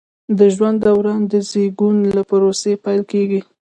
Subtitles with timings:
[0.37, 3.41] د ژوند دوران د زیږون له پروسې پیل کیږي.